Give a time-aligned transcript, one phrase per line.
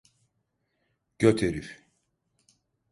[1.19, 1.79] Göt herif!